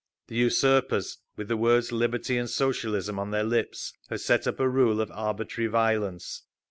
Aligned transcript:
The 0.29 0.35
usurpers, 0.35 1.19
with 1.37 1.47
the 1.47 1.55
words 1.55 1.91
"Liberty 1.91 2.35
and 2.35 2.49
Socialism" 2.49 3.19
on 3.19 3.29
their 3.29 3.43
lips, 3.43 3.93
have 4.09 4.19
set 4.21 4.47
up 4.47 4.59
a 4.59 4.67
rule 4.67 4.99
of 4.99 5.11
arbitrary 5.11 5.67
violence. 5.69 6.41